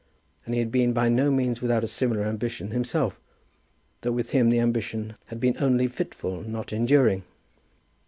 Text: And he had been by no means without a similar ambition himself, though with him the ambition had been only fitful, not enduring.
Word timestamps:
And 0.45 0.55
he 0.55 0.59
had 0.59 0.71
been 0.71 0.93
by 0.93 1.09
no 1.09 1.29
means 1.29 1.61
without 1.61 1.83
a 1.83 1.87
similar 1.87 2.23
ambition 2.23 2.71
himself, 2.71 3.19
though 4.01 4.11
with 4.11 4.31
him 4.31 4.49
the 4.49 4.57
ambition 4.59 5.13
had 5.27 5.39
been 5.39 5.57
only 5.59 5.85
fitful, 5.85 6.41
not 6.41 6.73
enduring. 6.73 7.21